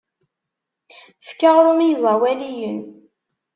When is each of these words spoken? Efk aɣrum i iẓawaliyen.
Efk 1.23 1.39
aɣrum 1.49 1.79
i 1.81 1.87
iẓawaliyen. 1.91 2.79